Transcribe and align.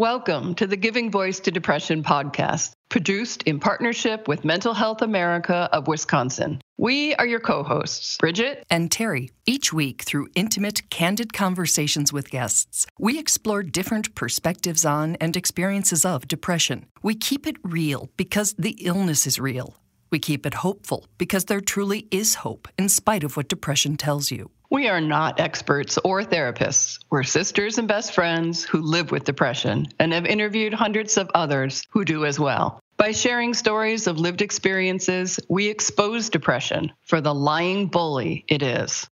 Welcome 0.00 0.54
to 0.54 0.66
the 0.66 0.78
Giving 0.78 1.10
Voice 1.10 1.40
to 1.40 1.50
Depression 1.50 2.02
podcast, 2.02 2.72
produced 2.88 3.42
in 3.42 3.60
partnership 3.60 4.28
with 4.28 4.46
Mental 4.46 4.72
Health 4.72 5.02
America 5.02 5.68
of 5.72 5.88
Wisconsin. 5.88 6.62
We 6.78 7.14
are 7.16 7.26
your 7.26 7.38
co 7.38 7.62
hosts, 7.62 8.16
Bridget 8.16 8.64
and 8.70 8.90
Terry. 8.90 9.30
Each 9.44 9.74
week, 9.74 10.00
through 10.00 10.28
intimate, 10.34 10.88
candid 10.88 11.34
conversations 11.34 12.14
with 12.14 12.30
guests, 12.30 12.86
we 12.98 13.18
explore 13.18 13.62
different 13.62 14.14
perspectives 14.14 14.86
on 14.86 15.16
and 15.16 15.36
experiences 15.36 16.06
of 16.06 16.26
depression. 16.26 16.86
We 17.02 17.14
keep 17.14 17.46
it 17.46 17.56
real 17.62 18.08
because 18.16 18.54
the 18.58 18.78
illness 18.80 19.26
is 19.26 19.38
real. 19.38 19.76
We 20.10 20.18
keep 20.18 20.44
it 20.44 20.54
hopeful 20.54 21.06
because 21.18 21.44
there 21.44 21.60
truly 21.60 22.08
is 22.10 22.34
hope 22.36 22.66
in 22.76 22.88
spite 22.88 23.22
of 23.22 23.36
what 23.36 23.48
depression 23.48 23.96
tells 23.96 24.30
you. 24.30 24.50
We 24.68 24.88
are 24.88 25.00
not 25.00 25.40
experts 25.40 25.98
or 26.04 26.22
therapists. 26.22 26.98
We're 27.10 27.22
sisters 27.22 27.78
and 27.78 27.86
best 27.88 28.12
friends 28.12 28.64
who 28.64 28.80
live 28.82 29.10
with 29.10 29.24
depression 29.24 29.86
and 29.98 30.12
have 30.12 30.26
interviewed 30.26 30.74
hundreds 30.74 31.16
of 31.16 31.30
others 31.34 31.84
who 31.90 32.04
do 32.04 32.24
as 32.24 32.38
well. 32.38 32.80
By 32.96 33.12
sharing 33.12 33.54
stories 33.54 34.06
of 34.06 34.18
lived 34.18 34.42
experiences, 34.42 35.40
we 35.48 35.68
expose 35.68 36.28
depression 36.28 36.92
for 37.02 37.20
the 37.20 37.34
lying 37.34 37.86
bully 37.86 38.44
it 38.48 38.62
is. 38.62 39.08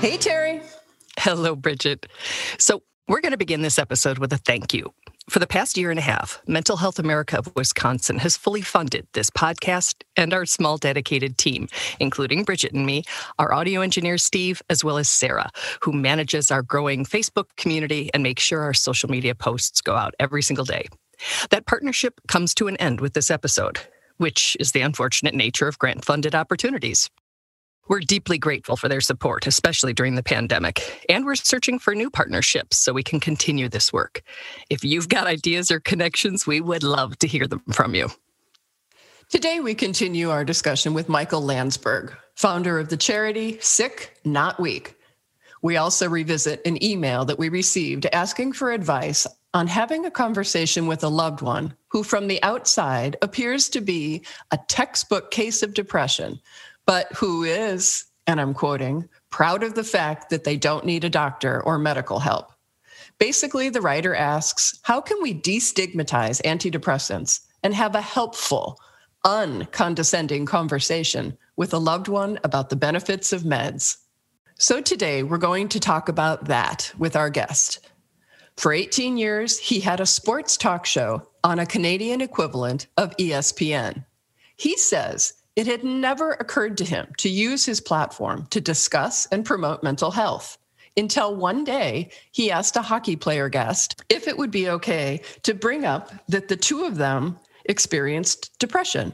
Hey, 0.00 0.16
Terry. 0.16 0.60
Hello, 1.18 1.56
Bridget. 1.56 2.06
So, 2.58 2.82
we're 3.08 3.20
going 3.20 3.32
to 3.32 3.38
begin 3.38 3.62
this 3.62 3.78
episode 3.78 4.18
with 4.18 4.32
a 4.32 4.36
thank 4.36 4.74
you. 4.74 4.92
For 5.28 5.40
the 5.40 5.46
past 5.46 5.76
year 5.76 5.90
and 5.90 5.98
a 5.98 6.02
half, 6.02 6.40
Mental 6.46 6.78
Health 6.78 6.98
America 6.98 7.36
of 7.36 7.54
Wisconsin 7.54 8.16
has 8.18 8.34
fully 8.34 8.62
funded 8.62 9.06
this 9.12 9.28
podcast 9.28 9.96
and 10.16 10.32
our 10.32 10.46
small 10.46 10.78
dedicated 10.78 11.36
team, 11.36 11.68
including 12.00 12.44
Bridget 12.44 12.72
and 12.72 12.86
me, 12.86 13.04
our 13.38 13.52
audio 13.52 13.82
engineer 13.82 14.16
Steve, 14.16 14.62
as 14.70 14.82
well 14.82 14.96
as 14.96 15.06
Sarah, 15.06 15.50
who 15.82 15.92
manages 15.92 16.50
our 16.50 16.62
growing 16.62 17.04
Facebook 17.04 17.44
community 17.58 18.08
and 18.14 18.22
makes 18.22 18.42
sure 18.42 18.62
our 18.62 18.72
social 18.72 19.10
media 19.10 19.34
posts 19.34 19.82
go 19.82 19.96
out 19.96 20.14
every 20.18 20.40
single 20.40 20.64
day. 20.64 20.86
That 21.50 21.66
partnership 21.66 22.20
comes 22.28 22.54
to 22.54 22.66
an 22.68 22.78
end 22.78 23.02
with 23.02 23.12
this 23.12 23.30
episode, 23.30 23.80
which 24.16 24.56
is 24.58 24.72
the 24.72 24.80
unfortunate 24.80 25.34
nature 25.34 25.68
of 25.68 25.78
grant 25.78 26.06
funded 26.06 26.34
opportunities. 26.34 27.10
We're 27.88 28.00
deeply 28.00 28.36
grateful 28.36 28.76
for 28.76 28.86
their 28.86 29.00
support, 29.00 29.46
especially 29.46 29.94
during 29.94 30.14
the 30.14 30.22
pandemic, 30.22 31.04
and 31.08 31.24
we're 31.24 31.36
searching 31.36 31.78
for 31.78 31.94
new 31.94 32.10
partnerships 32.10 32.76
so 32.76 32.92
we 32.92 33.02
can 33.02 33.18
continue 33.18 33.66
this 33.70 33.94
work. 33.94 34.20
If 34.68 34.84
you've 34.84 35.08
got 35.08 35.26
ideas 35.26 35.70
or 35.70 35.80
connections, 35.80 36.46
we 36.46 36.60
would 36.60 36.82
love 36.82 37.18
to 37.20 37.26
hear 37.26 37.46
them 37.46 37.62
from 37.72 37.94
you. 37.94 38.10
Today, 39.30 39.60
we 39.60 39.74
continue 39.74 40.28
our 40.28 40.44
discussion 40.44 40.92
with 40.92 41.08
Michael 41.08 41.40
Landsberg, 41.40 42.14
founder 42.34 42.78
of 42.78 42.90
the 42.90 42.96
charity 42.98 43.58
Sick 43.60 44.18
Not 44.22 44.60
Weak. 44.60 44.94
We 45.62 45.78
also 45.78 46.10
revisit 46.10 46.60
an 46.66 46.82
email 46.84 47.24
that 47.24 47.38
we 47.38 47.48
received 47.48 48.04
asking 48.12 48.52
for 48.52 48.70
advice 48.70 49.26
on 49.54 49.66
having 49.66 50.04
a 50.04 50.10
conversation 50.10 50.86
with 50.86 51.02
a 51.02 51.08
loved 51.08 51.40
one 51.40 51.74
who, 51.88 52.02
from 52.02 52.28
the 52.28 52.42
outside, 52.42 53.16
appears 53.22 53.70
to 53.70 53.80
be 53.80 54.22
a 54.50 54.58
textbook 54.68 55.30
case 55.30 55.62
of 55.62 55.72
depression, 55.74 56.38
but 56.88 57.12
who 57.12 57.44
is, 57.44 58.06
and 58.26 58.40
I'm 58.40 58.54
quoting, 58.54 59.10
proud 59.28 59.62
of 59.62 59.74
the 59.74 59.84
fact 59.84 60.30
that 60.30 60.44
they 60.44 60.56
don't 60.56 60.86
need 60.86 61.04
a 61.04 61.10
doctor 61.10 61.62
or 61.64 61.78
medical 61.78 62.18
help. 62.18 62.50
Basically, 63.18 63.68
the 63.68 63.82
writer 63.82 64.14
asks 64.14 64.80
how 64.84 65.02
can 65.02 65.22
we 65.22 65.38
destigmatize 65.38 66.40
antidepressants 66.46 67.40
and 67.62 67.74
have 67.74 67.94
a 67.94 68.00
helpful, 68.00 68.80
uncondescending 69.26 70.46
conversation 70.46 71.36
with 71.56 71.74
a 71.74 71.78
loved 71.78 72.08
one 72.08 72.38
about 72.42 72.70
the 72.70 72.76
benefits 72.76 73.34
of 73.34 73.42
meds? 73.42 73.98
So, 74.54 74.80
today 74.80 75.22
we're 75.22 75.36
going 75.36 75.68
to 75.68 75.80
talk 75.80 76.08
about 76.08 76.46
that 76.46 76.90
with 76.96 77.16
our 77.16 77.28
guest. 77.28 77.86
For 78.56 78.72
18 78.72 79.18
years, 79.18 79.58
he 79.58 79.80
had 79.80 80.00
a 80.00 80.06
sports 80.06 80.56
talk 80.56 80.86
show 80.86 81.28
on 81.44 81.58
a 81.58 81.66
Canadian 81.66 82.22
equivalent 82.22 82.86
of 82.96 83.14
ESPN. 83.18 84.06
He 84.56 84.78
says 84.78 85.34
it 85.58 85.66
had 85.66 85.82
never 85.82 86.34
occurred 86.34 86.76
to 86.78 86.84
him 86.84 87.08
to 87.18 87.28
use 87.28 87.66
his 87.66 87.80
platform 87.80 88.46
to 88.50 88.60
discuss 88.60 89.26
and 89.32 89.44
promote 89.44 89.82
mental 89.82 90.12
health 90.12 90.56
until 90.96 91.34
one 91.34 91.64
day 91.64 92.08
he 92.30 92.48
asked 92.48 92.76
a 92.76 92.82
hockey 92.82 93.16
player 93.16 93.48
guest 93.48 94.04
if 94.08 94.28
it 94.28 94.38
would 94.38 94.52
be 94.52 94.68
okay 94.68 95.20
to 95.42 95.54
bring 95.54 95.84
up 95.84 96.12
that 96.28 96.46
the 96.46 96.56
two 96.56 96.84
of 96.84 96.94
them 96.94 97.36
experienced 97.64 98.56
depression. 98.60 99.12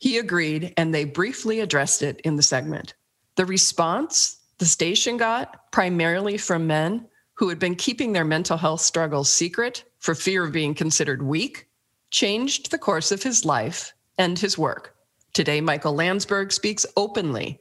He 0.00 0.18
agreed, 0.18 0.74
and 0.76 0.92
they 0.92 1.04
briefly 1.04 1.60
addressed 1.60 2.02
it 2.02 2.20
in 2.24 2.34
the 2.34 2.42
segment. 2.42 2.94
The 3.36 3.46
response 3.46 4.40
the 4.58 4.66
station 4.66 5.16
got, 5.16 5.70
primarily 5.70 6.38
from 6.38 6.66
men 6.66 7.06
who 7.34 7.48
had 7.48 7.60
been 7.60 7.76
keeping 7.76 8.12
their 8.12 8.24
mental 8.24 8.56
health 8.56 8.80
struggles 8.80 9.32
secret 9.32 9.84
for 10.00 10.16
fear 10.16 10.44
of 10.44 10.52
being 10.52 10.74
considered 10.74 11.22
weak, 11.22 11.68
changed 12.10 12.72
the 12.72 12.78
course 12.78 13.12
of 13.12 13.22
his 13.22 13.44
life 13.44 13.94
and 14.18 14.40
his 14.40 14.58
work. 14.58 14.93
Today, 15.34 15.60
Michael 15.60 15.94
Landsberg 15.94 16.52
speaks 16.52 16.86
openly 16.96 17.58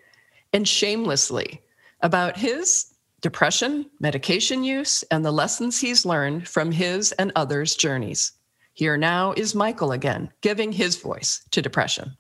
and 0.54 0.68
shamelessly 0.68 1.60
about 2.02 2.38
his 2.38 2.94
depression, 3.22 3.90
medication 4.00 4.64
use, 4.64 5.04
and 5.10 5.26
the 5.26 5.32
lessons 5.32 5.82
he's 5.82 6.06
learned 6.06 6.48
from 6.48 6.72
his 6.72 7.14
and 7.14 7.32
others' 7.36 7.76
journeys. 7.76 8.34
Here 8.74 8.96
now 8.96 9.34
is 9.36 9.56
Michael 9.56 9.92
again, 9.92 10.30
giving 10.42 10.72
his 10.72 10.98
voice 10.98 11.42
to 11.50 11.64
depression. 11.64 12.16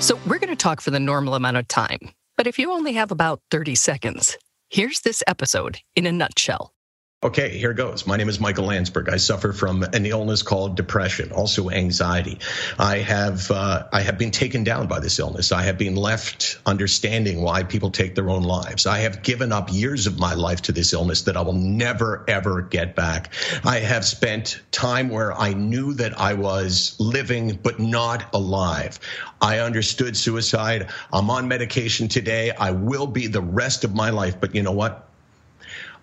So, 0.00 0.18
we're 0.26 0.38
going 0.38 0.50
to 0.50 0.56
talk 0.56 0.82
for 0.82 0.90
the 0.90 1.00
normal 1.00 1.34
amount 1.34 1.56
of 1.56 1.66
time, 1.66 2.10
but 2.36 2.46
if 2.46 2.58
you 2.58 2.72
only 2.72 2.92
have 2.92 3.10
about 3.10 3.40
30 3.50 3.74
seconds, 3.74 4.36
here's 4.68 5.00
this 5.00 5.22
episode 5.26 5.78
in 5.96 6.04
a 6.04 6.12
nutshell. 6.12 6.74
Okay, 7.20 7.58
here 7.58 7.72
goes. 7.72 8.06
My 8.06 8.16
name 8.16 8.28
is 8.28 8.38
Michael 8.38 8.66
Landsberg. 8.66 9.08
I 9.08 9.16
suffer 9.16 9.52
from 9.52 9.82
an 9.82 10.06
illness 10.06 10.44
called 10.44 10.76
depression, 10.76 11.32
also 11.32 11.68
anxiety. 11.68 12.38
I 12.78 12.98
have 12.98 13.50
uh, 13.50 13.88
I 13.92 14.02
have 14.02 14.18
been 14.18 14.30
taken 14.30 14.62
down 14.62 14.86
by 14.86 15.00
this 15.00 15.18
illness. 15.18 15.50
I 15.50 15.62
have 15.62 15.76
been 15.76 15.96
left 15.96 16.60
understanding 16.64 17.42
why 17.42 17.64
people 17.64 17.90
take 17.90 18.14
their 18.14 18.30
own 18.30 18.44
lives. 18.44 18.86
I 18.86 18.98
have 18.98 19.24
given 19.24 19.50
up 19.50 19.72
years 19.72 20.06
of 20.06 20.20
my 20.20 20.34
life 20.34 20.62
to 20.62 20.72
this 20.72 20.92
illness 20.92 21.22
that 21.22 21.36
I 21.36 21.40
will 21.40 21.54
never 21.54 22.24
ever 22.28 22.62
get 22.62 22.94
back. 22.94 23.32
I 23.64 23.80
have 23.80 24.04
spent 24.04 24.62
time 24.70 25.08
where 25.08 25.32
I 25.32 25.54
knew 25.54 25.94
that 25.94 26.20
I 26.20 26.34
was 26.34 26.94
living 27.00 27.58
but 27.60 27.80
not 27.80 28.32
alive. 28.32 29.00
I 29.40 29.58
understood 29.58 30.16
suicide. 30.16 30.88
I'm 31.12 31.30
on 31.30 31.48
medication 31.48 32.06
today. 32.06 32.52
I 32.52 32.70
will 32.70 33.08
be 33.08 33.26
the 33.26 33.42
rest 33.42 33.82
of 33.82 33.92
my 33.92 34.10
life. 34.10 34.40
But 34.40 34.54
you 34.54 34.62
know 34.62 34.70
what? 34.70 35.08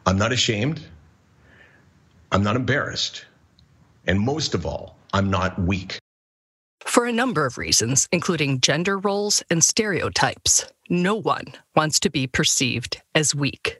I'm 0.05 0.17
not 0.17 0.33
ashamed. 0.33 0.83
I'm 2.35 2.43
not 2.43 2.57
embarrassed. 2.57 3.23
And 4.07 4.19
most 4.19 4.53
of 4.55 4.65
all, 4.65 4.97
I'm 5.13 5.29
not 5.29 5.57
weak. 5.57 5.97
For 6.83 7.05
a 7.05 7.13
number 7.13 7.45
of 7.45 7.57
reasons, 7.57 8.09
including 8.11 8.59
gender 8.59 8.99
roles 8.99 9.41
and 9.49 9.63
stereotypes, 9.63 10.65
no 10.89 11.15
one 11.15 11.45
wants 11.77 11.97
to 12.01 12.09
be 12.09 12.27
perceived 12.27 13.01
as 13.15 13.33
weak. 13.33 13.79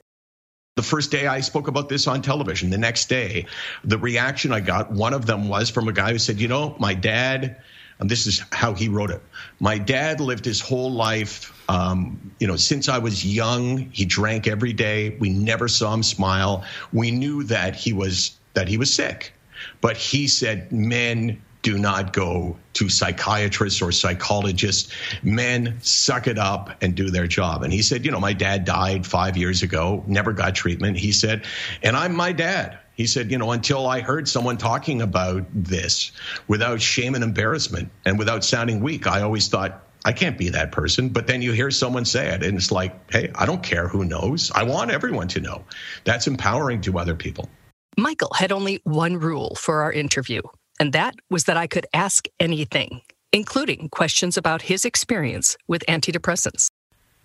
The 0.76 0.82
first 0.82 1.10
day 1.10 1.26
I 1.26 1.40
spoke 1.40 1.68
about 1.68 1.90
this 1.90 2.06
on 2.06 2.22
television, 2.22 2.70
the 2.70 2.78
next 2.78 3.10
day, 3.10 3.44
the 3.84 3.98
reaction 3.98 4.52
I 4.52 4.60
got, 4.60 4.90
one 4.90 5.12
of 5.12 5.26
them 5.26 5.50
was 5.50 5.68
from 5.68 5.88
a 5.88 5.92
guy 5.92 6.12
who 6.12 6.18
said, 6.18 6.40
You 6.40 6.48
know, 6.48 6.76
my 6.78 6.94
dad, 6.94 7.56
and 7.98 8.10
this 8.10 8.26
is 8.26 8.42
how 8.52 8.72
he 8.72 8.88
wrote 8.88 9.10
it. 9.10 9.20
My 9.60 9.76
dad 9.76 10.18
lived 10.18 10.46
his 10.46 10.62
whole 10.62 10.90
life, 10.90 11.52
um, 11.68 12.32
you 12.40 12.46
know, 12.46 12.56
since 12.56 12.88
I 12.88 12.96
was 12.96 13.22
young. 13.22 13.90
He 13.92 14.06
drank 14.06 14.46
every 14.46 14.72
day. 14.72 15.14
We 15.20 15.28
never 15.28 15.68
saw 15.68 15.92
him 15.92 16.02
smile. 16.02 16.64
We 16.90 17.10
knew 17.10 17.44
that 17.44 17.76
he 17.76 17.92
was 17.92 18.38
that 18.56 18.68
he 18.68 18.76
was 18.76 18.92
sick, 18.92 19.32
but 19.80 19.96
he 19.96 20.26
said 20.26 20.72
men 20.72 21.40
do 21.62 21.78
not 21.78 22.12
go 22.12 22.56
to 22.74 22.88
psychiatrists 22.88 23.82
or 23.82 23.90
psychologists. 23.90 24.92
Men 25.24 25.78
suck 25.80 26.28
it 26.28 26.38
up 26.38 26.70
and 26.80 26.94
do 26.94 27.10
their 27.10 27.26
job. 27.26 27.64
And 27.64 27.72
he 27.72 27.82
said, 27.82 28.04
you 28.04 28.12
know, 28.12 28.20
my 28.20 28.32
dad 28.32 28.64
died 28.64 29.04
five 29.04 29.36
years 29.36 29.62
ago, 29.64 30.04
never 30.06 30.32
got 30.32 30.54
treatment. 30.54 30.96
He 30.96 31.10
said, 31.10 31.44
and 31.82 31.96
I'm 31.96 32.14
my 32.14 32.30
dad. 32.30 32.78
He 32.94 33.08
said, 33.08 33.32
you 33.32 33.38
know, 33.38 33.50
until 33.50 33.86
I 33.86 34.00
heard 34.00 34.28
someone 34.28 34.58
talking 34.58 35.02
about 35.02 35.44
this 35.52 36.12
without 36.46 36.80
shame 36.80 37.16
and 37.16 37.24
embarrassment 37.24 37.90
and 38.04 38.16
without 38.16 38.44
sounding 38.44 38.80
weak, 38.80 39.08
I 39.08 39.22
always 39.22 39.48
thought, 39.48 39.82
I 40.04 40.12
can't 40.12 40.38
be 40.38 40.50
that 40.50 40.70
person. 40.70 41.08
But 41.08 41.26
then 41.26 41.42
you 41.42 41.50
hear 41.50 41.72
someone 41.72 42.04
say 42.04 42.28
it, 42.28 42.44
and 42.44 42.56
it's 42.56 42.70
like, 42.70 43.10
hey, 43.10 43.32
I 43.34 43.44
don't 43.44 43.62
care 43.62 43.88
who 43.88 44.04
knows. 44.04 44.52
I 44.54 44.62
want 44.62 44.92
everyone 44.92 45.26
to 45.28 45.40
know. 45.40 45.64
That's 46.04 46.28
empowering 46.28 46.80
to 46.82 47.00
other 47.00 47.16
people. 47.16 47.48
Michael 47.98 48.32
had 48.34 48.52
only 48.52 48.80
one 48.84 49.16
rule 49.16 49.54
for 49.54 49.80
our 49.82 49.90
interview, 49.90 50.42
and 50.78 50.92
that 50.92 51.14
was 51.30 51.44
that 51.44 51.56
I 51.56 51.66
could 51.66 51.86
ask 51.94 52.26
anything, 52.38 53.00
including 53.32 53.88
questions 53.88 54.36
about 54.36 54.62
his 54.62 54.84
experience 54.84 55.56
with 55.66 55.82
antidepressants 55.88 56.68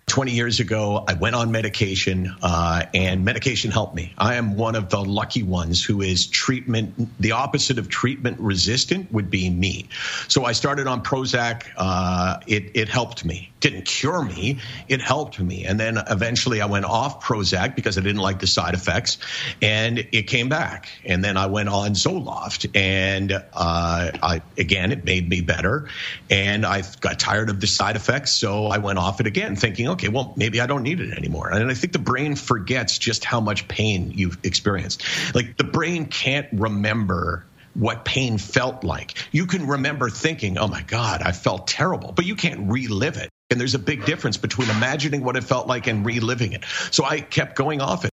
20 0.06 0.32
years 0.32 0.60
ago, 0.60 1.04
I 1.08 1.14
went 1.14 1.36
on 1.36 1.50
medication, 1.50 2.34
uh, 2.42 2.84
and 2.92 3.24
medication 3.24 3.70
helped 3.70 3.94
me. 3.94 4.12
I 4.18 4.34
am 4.34 4.56
one 4.56 4.74
of 4.74 4.90
the 4.90 5.02
lucky 5.02 5.42
ones 5.42 5.82
who 5.82 6.02
is 6.02 6.26
treatment, 6.26 6.92
the 7.20 7.32
opposite 7.32 7.78
of 7.78 7.88
treatment 7.88 8.38
resistant 8.40 9.10
would 9.12 9.30
be 9.30 9.48
me. 9.48 9.88
So 10.28 10.44
I 10.44 10.52
started 10.52 10.86
on 10.86 11.02
Prozac. 11.02 11.64
Uh, 11.76 12.40
it, 12.46 12.70
it 12.74 12.88
helped 12.88 13.24
me. 13.24 13.51
Didn't 13.62 13.86
cure 13.86 14.20
me, 14.22 14.58
it 14.88 15.00
helped 15.00 15.38
me. 15.40 15.64
And 15.64 15.78
then 15.78 15.96
eventually 16.10 16.60
I 16.60 16.66
went 16.66 16.84
off 16.84 17.24
Prozac 17.24 17.76
because 17.76 17.96
I 17.96 18.00
didn't 18.00 18.20
like 18.20 18.40
the 18.40 18.46
side 18.48 18.74
effects, 18.74 19.18
and 19.62 19.98
it 19.98 20.26
came 20.26 20.48
back. 20.48 20.88
And 21.04 21.24
then 21.24 21.36
I 21.36 21.46
went 21.46 21.68
on 21.68 21.92
Zoloft, 21.92 22.76
and 22.76 23.32
uh, 23.32 23.40
I, 23.54 24.42
again, 24.58 24.90
it 24.90 25.04
made 25.04 25.28
me 25.28 25.42
better. 25.42 25.88
And 26.28 26.66
I 26.66 26.82
got 27.00 27.20
tired 27.20 27.50
of 27.50 27.60
the 27.60 27.68
side 27.68 27.94
effects, 27.94 28.32
so 28.34 28.66
I 28.66 28.78
went 28.78 28.98
off 28.98 29.20
it 29.20 29.28
again, 29.28 29.54
thinking, 29.54 29.88
okay, 29.90 30.08
well, 30.08 30.34
maybe 30.36 30.60
I 30.60 30.66
don't 30.66 30.82
need 30.82 31.00
it 31.00 31.16
anymore. 31.16 31.50
And 31.52 31.70
I 31.70 31.74
think 31.74 31.92
the 31.92 32.00
brain 32.00 32.34
forgets 32.34 32.98
just 32.98 33.24
how 33.24 33.40
much 33.40 33.68
pain 33.68 34.10
you've 34.12 34.38
experienced. 34.44 35.04
Like 35.34 35.56
the 35.56 35.64
brain 35.64 36.06
can't 36.06 36.48
remember 36.52 37.46
what 37.74 38.04
pain 38.04 38.38
felt 38.38 38.84
like. 38.84 39.14
You 39.32 39.46
can 39.46 39.66
remember 39.66 40.10
thinking, 40.10 40.58
oh 40.58 40.68
my 40.68 40.82
God, 40.82 41.22
I 41.22 41.32
felt 41.32 41.66
terrible, 41.66 42.12
but 42.12 42.26
you 42.26 42.36
can't 42.36 42.70
relive 42.70 43.16
it. 43.16 43.30
And 43.52 43.60
there's 43.60 43.74
a 43.74 43.78
big 43.78 44.04
difference 44.04 44.36
between 44.36 44.70
imagining 44.70 45.22
what 45.22 45.36
it 45.36 45.44
felt 45.44 45.68
like 45.68 45.86
and 45.86 46.04
reliving 46.04 46.52
it. 46.52 46.64
So 46.90 47.04
I 47.04 47.20
kept 47.20 47.54
going 47.54 47.80
off 47.80 48.04
it. 48.04 48.10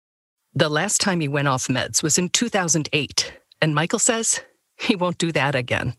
The 0.53 0.69
last 0.69 1.01
time 1.01 1.19
he 1.19 1.27
went 1.27 1.47
off 1.47 1.67
meds 1.67 2.03
was 2.03 2.17
in 2.19 2.29
2008. 2.29 3.33
And 3.59 3.73
Michael 3.73 3.99
says 3.99 4.41
he 4.77 4.95
won't 4.95 5.17
do 5.17 5.31
that 5.31 5.55
again. 5.55 5.95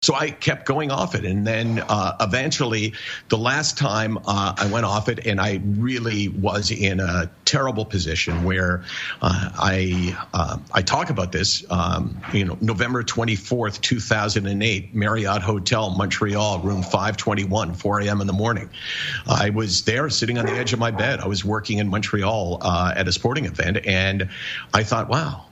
So 0.00 0.14
I 0.14 0.30
kept 0.30 0.64
going 0.64 0.92
off 0.92 1.16
it. 1.16 1.24
And 1.24 1.44
then 1.44 1.82
uh, 1.88 2.16
eventually, 2.20 2.94
the 3.30 3.36
last 3.36 3.76
time 3.76 4.16
uh, 4.18 4.54
I 4.56 4.70
went 4.70 4.86
off 4.86 5.08
it, 5.08 5.26
and 5.26 5.40
I 5.40 5.60
really 5.64 6.28
was 6.28 6.70
in 6.70 7.00
a 7.00 7.28
terrible 7.44 7.84
position 7.84 8.44
where 8.44 8.84
uh, 9.20 9.50
I 9.58 10.16
uh, 10.32 10.58
I 10.72 10.82
talk 10.82 11.10
about 11.10 11.32
this, 11.32 11.64
um, 11.68 12.22
you 12.32 12.44
know, 12.44 12.56
November 12.60 13.02
24th, 13.02 13.80
2008, 13.80 14.94
Marriott 14.94 15.42
Hotel, 15.42 15.90
Montreal, 15.90 16.60
room 16.60 16.82
521, 16.82 17.74
4 17.74 18.00
a.m. 18.02 18.20
in 18.20 18.28
the 18.28 18.32
morning. 18.32 18.70
I 19.26 19.50
was 19.50 19.82
there 19.82 20.08
sitting 20.10 20.38
on 20.38 20.46
the 20.46 20.52
edge 20.52 20.72
of 20.72 20.78
my 20.78 20.92
bed. 20.92 21.18
I 21.18 21.26
was 21.26 21.44
working 21.44 21.78
in 21.78 21.88
Montreal 21.88 22.58
uh, 22.62 22.92
at 22.94 23.08
a 23.08 23.12
sporting 23.12 23.46
event, 23.46 23.84
and 23.84 24.28
I 24.72 24.84
thought, 24.84 25.08
wow 25.08 25.47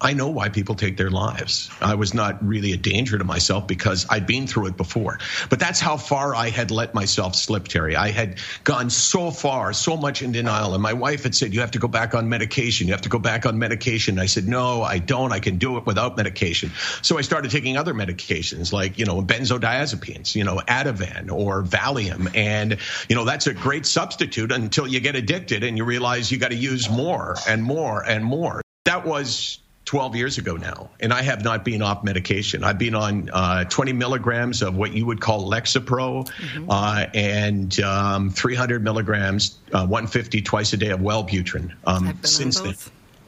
I 0.00 0.14
know 0.14 0.28
why 0.28 0.48
people 0.48 0.74
take 0.74 0.96
their 0.96 1.10
lives. 1.10 1.70
I 1.80 1.94
was 1.94 2.14
not 2.14 2.42
really 2.46 2.72
a 2.72 2.76
danger 2.76 3.18
to 3.18 3.24
myself 3.24 3.66
because 3.66 4.06
I'd 4.08 4.26
been 4.26 4.46
through 4.46 4.66
it 4.66 4.76
before. 4.76 5.18
But 5.50 5.60
that's 5.60 5.78
how 5.78 5.98
far 5.98 6.34
I 6.34 6.48
had 6.48 6.70
let 6.70 6.94
myself 6.94 7.34
slip, 7.34 7.68
Terry. 7.68 7.96
I 7.96 8.10
had 8.10 8.38
gone 8.64 8.88
so 8.88 9.30
far, 9.30 9.74
so 9.74 9.98
much 9.98 10.22
in 10.22 10.32
denial. 10.32 10.72
And 10.72 10.82
my 10.82 10.94
wife 10.94 11.24
had 11.24 11.34
said, 11.34 11.52
You 11.52 11.60
have 11.60 11.72
to 11.72 11.78
go 11.78 11.88
back 11.88 12.14
on 12.14 12.28
medication. 12.28 12.86
You 12.86 12.94
have 12.94 13.02
to 13.02 13.10
go 13.10 13.18
back 13.18 13.44
on 13.44 13.58
medication. 13.58 14.18
I 14.18 14.26
said, 14.26 14.48
No, 14.48 14.82
I 14.82 14.98
don't. 14.98 15.32
I 15.32 15.40
can 15.40 15.58
do 15.58 15.76
it 15.76 15.84
without 15.84 16.16
medication. 16.16 16.70
So 17.02 17.18
I 17.18 17.20
started 17.20 17.50
taking 17.50 17.76
other 17.76 17.92
medications 17.92 18.72
like, 18.72 18.98
you 18.98 19.04
know, 19.04 19.20
benzodiazepines, 19.20 20.34
you 20.34 20.44
know, 20.44 20.62
Ativan 20.66 21.30
or 21.30 21.62
Valium. 21.62 22.34
And, 22.34 22.78
you 23.08 23.16
know, 23.16 23.24
that's 23.24 23.46
a 23.46 23.54
great 23.54 23.84
substitute 23.84 24.50
until 24.50 24.86
you 24.86 25.00
get 25.00 25.14
addicted 25.14 25.62
and 25.62 25.76
you 25.76 25.84
realize 25.84 26.32
you 26.32 26.38
got 26.38 26.52
to 26.52 26.56
use 26.56 26.88
more 26.88 27.36
and 27.46 27.62
more 27.62 28.02
and 28.02 28.24
more. 28.24 28.62
That 28.86 29.04
was 29.04 29.58
12 29.90 30.14
years 30.14 30.38
ago 30.38 30.54
now, 30.54 30.88
and 31.00 31.12
I 31.12 31.20
have 31.22 31.42
not 31.42 31.64
been 31.64 31.82
off 31.82 32.04
medication. 32.04 32.62
I've 32.62 32.78
been 32.78 32.94
on 32.94 33.28
uh, 33.32 33.64
20 33.64 33.92
milligrams 33.92 34.62
of 34.62 34.76
what 34.76 34.92
you 34.92 35.04
would 35.04 35.20
call 35.20 35.50
Lexapro 35.50 36.28
mm-hmm. 36.28 36.70
uh, 36.70 37.06
and 37.12 37.80
um, 37.80 38.30
300 38.30 38.84
milligrams, 38.84 39.58
uh, 39.72 39.84
150 39.84 40.42
twice 40.42 40.72
a 40.72 40.76
day 40.76 40.90
of 40.90 41.00
Wellbutrin 41.00 41.72
um, 41.88 42.16
since 42.22 42.60
then. 42.60 42.76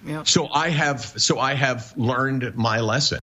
Yep. 0.07 0.29
So 0.29 0.47
I 0.51 0.69
have 0.69 1.01
so 1.01 1.41
I 1.41 1.55
have 1.55 1.93
learned 1.97 2.55
my 2.55 2.79
lesson. 2.79 3.19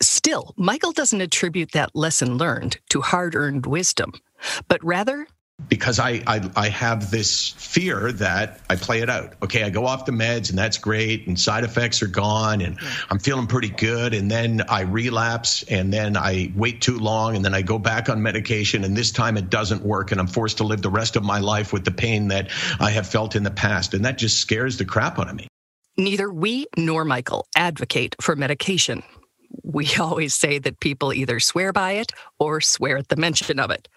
Still, 0.00 0.54
Michael 0.56 0.92
doesn't 0.92 1.20
attribute 1.20 1.72
that 1.72 1.96
lesson 1.96 2.38
learned 2.38 2.78
to 2.90 3.00
hard-earned 3.00 3.66
wisdom, 3.66 4.12
but 4.68 4.78
rather 4.84 5.26
because 5.66 5.98
I, 5.98 6.22
I, 6.26 6.50
I 6.54 6.68
have 6.68 7.10
this 7.10 7.48
fear 7.50 8.12
that 8.12 8.60
I 8.70 8.76
play 8.76 9.00
it 9.00 9.10
out. 9.10 9.34
Okay, 9.42 9.64
I 9.64 9.70
go 9.70 9.86
off 9.86 10.04
the 10.04 10.12
meds 10.12 10.50
and 10.50 10.58
that's 10.58 10.78
great, 10.78 11.26
and 11.26 11.38
side 11.38 11.64
effects 11.64 12.00
are 12.02 12.06
gone, 12.06 12.60
and 12.60 12.76
yeah. 12.80 12.88
I'm 13.10 13.18
feeling 13.18 13.46
pretty 13.46 13.70
good, 13.70 14.14
and 14.14 14.30
then 14.30 14.62
I 14.68 14.82
relapse, 14.82 15.64
and 15.64 15.92
then 15.92 16.16
I 16.16 16.52
wait 16.54 16.80
too 16.80 16.98
long, 16.98 17.34
and 17.34 17.44
then 17.44 17.54
I 17.54 17.62
go 17.62 17.78
back 17.78 18.08
on 18.08 18.22
medication, 18.22 18.84
and 18.84 18.96
this 18.96 19.10
time 19.10 19.36
it 19.36 19.50
doesn't 19.50 19.82
work, 19.82 20.12
and 20.12 20.20
I'm 20.20 20.28
forced 20.28 20.58
to 20.58 20.64
live 20.64 20.80
the 20.80 20.90
rest 20.90 21.16
of 21.16 21.24
my 21.24 21.40
life 21.40 21.72
with 21.72 21.84
the 21.84 21.90
pain 21.90 22.28
that 22.28 22.50
I 22.78 22.90
have 22.90 23.06
felt 23.06 23.34
in 23.34 23.42
the 23.42 23.50
past, 23.50 23.94
and 23.94 24.04
that 24.04 24.18
just 24.18 24.38
scares 24.38 24.78
the 24.78 24.84
crap 24.84 25.18
out 25.18 25.28
of 25.28 25.34
me. 25.34 25.48
Neither 25.96 26.30
we 26.30 26.66
nor 26.76 27.04
Michael 27.04 27.48
advocate 27.56 28.14
for 28.20 28.36
medication 28.36 29.02
we 29.62 29.88
always 30.00 30.34
say 30.34 30.58
that 30.58 30.80
people 30.80 31.12
either 31.12 31.40
swear 31.40 31.72
by 31.72 31.92
it 31.92 32.12
or 32.38 32.60
swear 32.60 32.98
at 32.98 33.08
the 33.08 33.16
mention 33.16 33.58
of 33.58 33.70
it. 33.70 33.88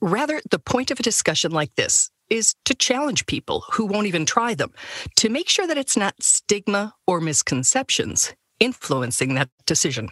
Rather, 0.00 0.40
the 0.50 0.58
point 0.58 0.90
of 0.90 0.98
a 0.98 1.02
discussion 1.02 1.52
like 1.52 1.74
this 1.74 2.10
is 2.30 2.54
to 2.64 2.74
challenge 2.74 3.26
people 3.26 3.64
who 3.72 3.84
won't 3.84 4.06
even 4.06 4.24
try 4.24 4.54
them, 4.54 4.72
to 5.16 5.28
make 5.28 5.48
sure 5.48 5.66
that 5.66 5.78
it's 5.78 5.96
not 5.96 6.22
stigma 6.22 6.94
or 7.06 7.20
misconceptions 7.20 8.34
influencing 8.60 9.34
that 9.34 9.48
decision. 9.66 10.10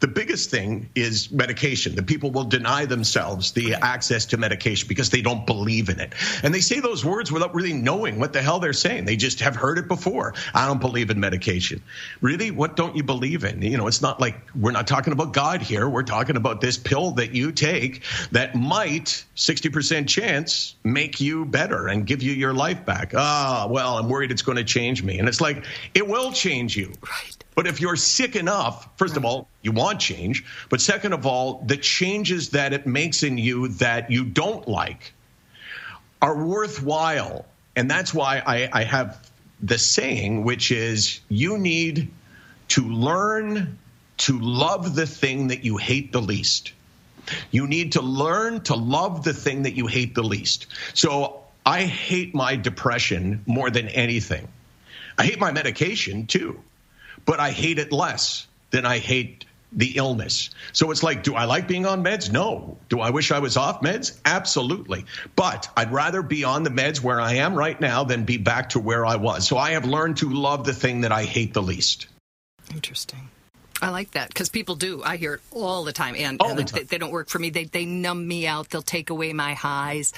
The 0.00 0.08
biggest 0.08 0.50
thing 0.50 0.90
is 0.94 1.30
medication. 1.30 1.94
The 1.94 2.02
people 2.02 2.30
will 2.30 2.44
deny 2.44 2.84
themselves 2.84 3.52
the 3.52 3.74
access 3.74 4.26
to 4.26 4.36
medication 4.36 4.88
because 4.88 5.10
they 5.10 5.22
don't 5.22 5.46
believe 5.46 5.88
in 5.88 6.00
it. 6.00 6.12
And 6.42 6.54
they 6.54 6.60
say 6.60 6.80
those 6.80 7.04
words 7.04 7.32
without 7.32 7.54
really 7.54 7.72
knowing 7.72 8.18
what 8.18 8.32
the 8.32 8.42
hell 8.42 8.58
they're 8.60 8.72
saying. 8.72 9.04
They 9.04 9.16
just 9.16 9.40
have 9.40 9.56
heard 9.56 9.78
it 9.78 9.88
before. 9.88 10.34
I 10.52 10.66
don't 10.66 10.80
believe 10.80 11.10
in 11.10 11.20
medication. 11.20 11.82
Really? 12.20 12.50
What 12.50 12.76
don't 12.76 12.96
you 12.96 13.02
believe 13.02 13.44
in? 13.44 13.62
You 13.62 13.76
know, 13.76 13.86
it's 13.86 14.02
not 14.02 14.20
like 14.20 14.36
we're 14.54 14.72
not 14.72 14.86
talking 14.86 15.12
about 15.12 15.32
God 15.32 15.62
here. 15.62 15.88
We're 15.88 16.02
talking 16.02 16.36
about 16.36 16.60
this 16.60 16.76
pill 16.76 17.12
that 17.12 17.34
you 17.34 17.52
take 17.52 18.02
that 18.32 18.54
might, 18.54 19.24
60% 19.36 20.08
chance, 20.08 20.74
make 20.84 21.20
you 21.20 21.44
better 21.44 21.88
and 21.88 22.06
give 22.06 22.22
you 22.22 22.32
your 22.32 22.52
life 22.52 22.84
back. 22.84 23.12
Ah, 23.16 23.66
well, 23.70 23.98
I'm 23.98 24.08
worried 24.08 24.30
it's 24.30 24.42
going 24.42 24.56
to 24.56 24.64
change 24.64 25.02
me. 25.02 25.18
And 25.18 25.28
it's 25.28 25.40
like, 25.40 25.64
it 25.94 26.06
will 26.06 26.32
change 26.32 26.76
you. 26.76 26.92
Right. 27.02 27.36
But 27.54 27.66
if 27.68 27.80
you're 27.80 27.96
sick 27.96 28.34
enough, 28.34 28.88
first 28.96 29.16
of 29.16 29.24
all, 29.24 29.48
you 29.62 29.70
want 29.72 29.83
change. 29.92 30.44
But 30.70 30.80
second 30.80 31.12
of 31.12 31.26
all, 31.26 31.62
the 31.66 31.76
changes 31.76 32.50
that 32.50 32.72
it 32.72 32.86
makes 32.86 33.22
in 33.22 33.36
you 33.36 33.68
that 33.68 34.10
you 34.10 34.24
don't 34.24 34.66
like 34.66 35.12
are 36.22 36.44
worthwhile. 36.44 37.44
And 37.76 37.90
that's 37.90 38.14
why 38.14 38.42
I, 38.44 38.68
I 38.72 38.84
have 38.84 39.30
the 39.60 39.78
saying, 39.78 40.44
which 40.44 40.70
is 40.72 41.20
you 41.28 41.58
need 41.58 42.10
to 42.68 42.82
learn 42.82 43.78
to 44.16 44.38
love 44.38 44.94
the 44.94 45.06
thing 45.06 45.48
that 45.48 45.64
you 45.64 45.76
hate 45.76 46.12
the 46.12 46.22
least. 46.22 46.72
You 47.50 47.66
need 47.66 47.92
to 47.92 48.02
learn 48.02 48.62
to 48.62 48.74
love 48.74 49.24
the 49.24 49.32
thing 49.34 49.62
that 49.62 49.74
you 49.74 49.86
hate 49.86 50.14
the 50.14 50.22
least. 50.22 50.66
So 50.94 51.42
I 51.66 51.82
hate 51.82 52.34
my 52.34 52.56
depression 52.56 53.42
more 53.46 53.70
than 53.70 53.88
anything. 53.88 54.48
I 55.18 55.24
hate 55.24 55.38
my 55.38 55.52
medication 55.52 56.26
too 56.26 56.60
but 57.24 57.40
I 57.40 57.50
hate 57.50 57.78
it 57.78 57.92
less 57.92 58.46
than 58.70 58.86
I 58.86 58.98
hate 58.98 59.44
the 59.76 59.96
illness. 59.96 60.50
So 60.72 60.90
it's 60.90 61.02
like, 61.02 61.22
do 61.22 61.34
I 61.34 61.44
like 61.44 61.68
being 61.68 61.86
on 61.86 62.04
meds? 62.04 62.30
No. 62.30 62.78
Do 62.88 63.00
I 63.00 63.10
wish 63.10 63.32
I 63.32 63.40
was 63.40 63.56
off 63.56 63.80
meds? 63.80 64.18
Absolutely. 64.24 65.04
But 65.36 65.68
I'd 65.76 65.92
rather 65.92 66.22
be 66.22 66.44
on 66.44 66.62
the 66.62 66.70
meds 66.70 67.00
where 67.00 67.20
I 67.20 67.34
am 67.34 67.54
right 67.54 67.80
now 67.80 68.04
than 68.04 68.24
be 68.24 68.36
back 68.36 68.70
to 68.70 68.80
where 68.80 69.04
I 69.04 69.16
was. 69.16 69.46
So 69.46 69.58
I 69.58 69.72
have 69.72 69.84
learned 69.84 70.18
to 70.18 70.30
love 70.30 70.64
the 70.64 70.74
thing 70.74 71.02
that 71.02 71.12
I 71.12 71.24
hate 71.24 71.54
the 71.54 71.62
least. 71.62 72.06
Interesting. 72.72 73.28
I 73.82 73.90
like 73.90 74.12
that 74.12 74.28
because 74.28 74.48
people 74.48 74.76
do. 74.76 75.02
I 75.02 75.16
hear 75.16 75.34
it 75.34 75.40
all 75.50 75.84
the 75.84 75.92
time, 75.92 76.14
and, 76.16 76.40
all 76.40 76.50
and 76.50 76.58
the 76.58 76.64
time. 76.64 76.78
They, 76.80 76.84
they, 76.84 76.98
don't 76.98 77.10
work 77.10 77.28
for 77.28 77.38
me. 77.38 77.50
They 77.50 77.64
they 77.64 77.84
numb 77.84 78.26
me 78.26 78.46
out. 78.46 78.70
They'll 78.70 78.82
take 78.82 79.10
away 79.10 79.32
my 79.34 79.52
highs. 79.52 80.14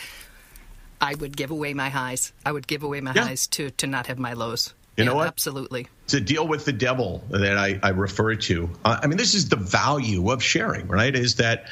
I 1.00 1.14
would 1.14 1.36
give 1.36 1.50
away 1.50 1.74
my 1.74 1.88
highs. 1.88 2.32
I 2.44 2.52
would 2.52 2.66
give 2.66 2.82
away 2.84 3.00
my 3.00 3.12
yeah. 3.14 3.24
highs 3.24 3.46
to 3.48 3.70
to 3.70 3.86
not 3.86 4.06
have 4.06 4.18
my 4.18 4.34
lows. 4.34 4.72
You 4.96 5.04
yeah, 5.04 5.10
know 5.10 5.16
what? 5.16 5.26
Absolutely. 5.26 5.88
To 6.08 6.20
deal 6.20 6.46
with 6.46 6.64
the 6.64 6.72
devil 6.72 7.22
that 7.30 7.58
I, 7.58 7.78
I 7.82 7.90
refer 7.90 8.34
to. 8.34 8.70
Uh, 8.84 8.98
I 9.02 9.06
mean, 9.06 9.18
this 9.18 9.34
is 9.34 9.48
the 9.48 9.56
value 9.56 10.30
of 10.30 10.42
sharing, 10.42 10.88
right? 10.88 11.14
Is 11.14 11.36
that, 11.36 11.66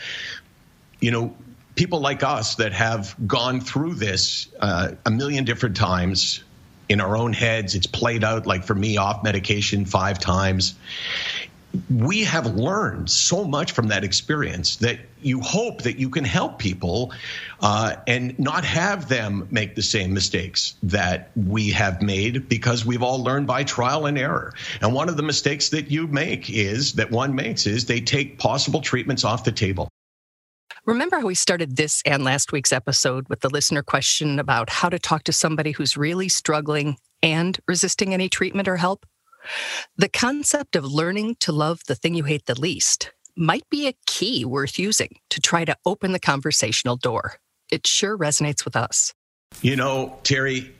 you 1.00 1.10
know, 1.10 1.34
people 1.74 2.00
like 2.00 2.22
us 2.22 2.56
that 2.56 2.72
have 2.72 3.14
gone 3.26 3.60
through 3.60 3.94
this 3.94 4.48
uh, 4.60 4.92
a 5.06 5.10
million 5.10 5.44
different 5.44 5.76
times 5.76 6.42
in 6.88 7.00
our 7.00 7.16
own 7.16 7.32
heads. 7.32 7.74
It's 7.74 7.86
played 7.86 8.24
out, 8.24 8.46
like 8.46 8.64
for 8.64 8.74
me, 8.74 8.98
off 8.98 9.22
medication 9.22 9.86
five 9.86 10.18
times 10.18 10.74
we 11.90 12.24
have 12.24 12.46
learned 12.54 13.10
so 13.10 13.44
much 13.44 13.72
from 13.72 13.88
that 13.88 14.04
experience 14.04 14.76
that 14.76 15.00
you 15.22 15.40
hope 15.40 15.82
that 15.82 15.98
you 15.98 16.10
can 16.10 16.24
help 16.24 16.58
people 16.58 17.12
uh, 17.60 17.96
and 18.06 18.38
not 18.38 18.64
have 18.64 19.08
them 19.08 19.48
make 19.50 19.74
the 19.74 19.82
same 19.82 20.12
mistakes 20.12 20.74
that 20.82 21.30
we 21.34 21.70
have 21.70 22.02
made 22.02 22.48
because 22.48 22.84
we've 22.84 23.02
all 23.02 23.22
learned 23.22 23.46
by 23.46 23.64
trial 23.64 24.06
and 24.06 24.18
error. 24.18 24.52
And 24.80 24.92
one 24.92 25.08
of 25.08 25.16
the 25.16 25.22
mistakes 25.22 25.70
that 25.70 25.90
you 25.90 26.06
make 26.06 26.50
is 26.50 26.92
that 26.94 27.10
one 27.10 27.34
makes 27.34 27.66
is 27.66 27.86
they 27.86 28.00
take 28.00 28.38
possible 28.38 28.80
treatments 28.80 29.24
off 29.24 29.44
the 29.44 29.52
table. 29.52 29.88
Remember 30.86 31.18
how 31.20 31.26
we 31.26 31.34
started 31.34 31.76
this 31.76 32.02
and 32.04 32.24
last 32.24 32.52
week's 32.52 32.72
episode 32.72 33.26
with 33.30 33.40
the 33.40 33.48
listener 33.48 33.82
question 33.82 34.38
about 34.38 34.68
how 34.68 34.90
to 34.90 34.98
talk 34.98 35.24
to 35.24 35.32
somebody 35.32 35.72
who's 35.72 35.96
really 35.96 36.28
struggling 36.28 36.98
and 37.22 37.58
resisting 37.66 38.12
any 38.12 38.28
treatment 38.28 38.68
or 38.68 38.76
help? 38.76 39.06
The 39.96 40.08
concept 40.08 40.76
of 40.76 40.84
learning 40.84 41.36
to 41.40 41.52
love 41.52 41.80
the 41.86 41.94
thing 41.94 42.14
you 42.14 42.24
hate 42.24 42.46
the 42.46 42.58
least 42.58 43.12
might 43.36 43.68
be 43.70 43.86
a 43.86 43.94
key 44.06 44.44
worth 44.44 44.78
using 44.78 45.18
to 45.30 45.40
try 45.40 45.64
to 45.64 45.76
open 45.84 46.12
the 46.12 46.20
conversational 46.20 46.96
door. 46.96 47.36
It 47.70 47.86
sure 47.86 48.16
resonates 48.16 48.64
with 48.64 48.76
us. 48.76 49.12
You 49.62 49.76
know, 49.76 50.18
Terry, 50.22 50.74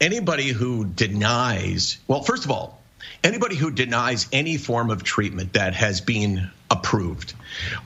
anybody 0.00 0.48
who 0.48 0.84
denies, 0.84 1.98
well, 2.06 2.22
first 2.22 2.44
of 2.44 2.50
all, 2.50 2.80
anybody 3.24 3.56
who 3.56 3.70
denies 3.70 4.28
any 4.32 4.56
form 4.56 4.90
of 4.90 5.02
treatment 5.02 5.54
that 5.54 5.74
has 5.74 6.00
been 6.00 6.50
approved, 6.70 7.34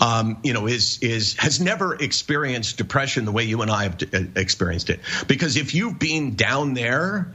um, 0.00 0.38
you 0.42 0.52
know, 0.52 0.66
is 0.66 0.98
is 1.00 1.36
has 1.38 1.60
never 1.60 1.94
experienced 1.94 2.78
depression 2.78 3.24
the 3.24 3.32
way 3.32 3.44
you 3.44 3.62
and 3.62 3.70
I 3.70 3.84
have 3.84 4.02
uh, 4.12 4.20
experienced 4.36 4.90
it. 4.90 5.00
Because 5.26 5.56
if 5.56 5.74
you've 5.74 5.98
been 5.98 6.34
down 6.34 6.74
there, 6.74 7.34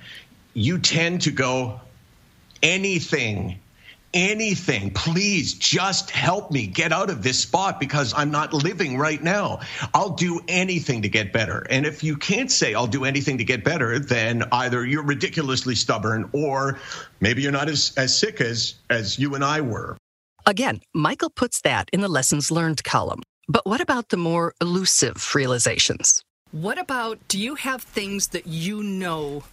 you 0.53 0.79
tend 0.79 1.21
to 1.21 1.31
go 1.31 1.81
anything 2.61 3.59
anything. 4.13 4.91
Please 4.91 5.53
just 5.53 6.11
help 6.11 6.51
me 6.51 6.65
get 6.65 6.91
out 6.91 7.09
of 7.09 7.23
this 7.23 7.39
spot 7.39 7.79
because 7.79 8.13
I'm 8.15 8.31
not 8.31 8.53
living 8.53 8.97
right 8.97 9.21
now. 9.21 9.59
I'll 9.93 10.11
do 10.11 10.41
anything 10.47 11.01
to 11.03 11.09
get 11.09 11.33
better. 11.33 11.65
And 11.69 11.85
if 11.85 12.03
you 12.03 12.17
can't 12.17 12.51
say 12.51 12.73
I'll 12.73 12.87
do 12.87 13.05
anything 13.05 13.37
to 13.39 13.43
get 13.43 13.63
better, 13.63 13.99
then 13.99 14.43
either 14.51 14.85
you're 14.85 15.03
ridiculously 15.03 15.75
stubborn 15.75 16.29
or 16.33 16.79
maybe 17.19 17.41
you're 17.41 17.51
not 17.51 17.69
as, 17.69 17.93
as 17.97 18.17
sick 18.17 18.41
as, 18.41 18.75
as 18.89 19.19
you 19.19 19.35
and 19.35 19.43
I 19.43 19.61
were. 19.61 19.97
Again, 20.45 20.81
Michael 20.93 21.29
puts 21.29 21.61
that 21.61 21.89
in 21.91 22.01
the 22.01 22.07
lessons 22.07 22.49
learned 22.49 22.83
column. 22.83 23.21
But 23.49 23.65
what 23.65 23.81
about 23.81 24.09
the 24.09 24.17
more 24.17 24.53
elusive 24.61 25.35
realizations? 25.35 26.23
What 26.51 26.79
about 26.79 27.19
do 27.27 27.37
you 27.37 27.55
have 27.55 27.83
things 27.83 28.29
that 28.29 28.47
you 28.47 28.81
know 28.81 29.43